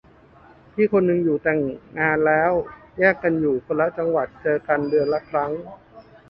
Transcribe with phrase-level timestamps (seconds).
[0.73, 1.59] พี่คนนึงอยู่แต่ง
[1.99, 2.51] งานแล้ว
[2.99, 5.51] แยกกันอยู่คนละจังหวัดเจอกันเดือนละครั้ง